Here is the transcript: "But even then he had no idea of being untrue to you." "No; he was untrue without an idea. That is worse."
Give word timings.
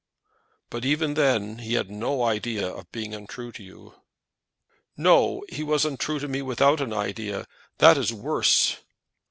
"But 0.71 0.83
even 0.83 1.13
then 1.13 1.59
he 1.59 1.73
had 1.75 1.91
no 1.91 2.23
idea 2.23 2.67
of 2.67 2.91
being 2.91 3.13
untrue 3.13 3.51
to 3.51 3.61
you." 3.61 3.93
"No; 4.97 5.45
he 5.47 5.61
was 5.61 5.85
untrue 5.85 6.27
without 6.43 6.81
an 6.81 6.91
idea. 6.91 7.45
That 7.77 7.99
is 7.99 8.11
worse." 8.11 8.77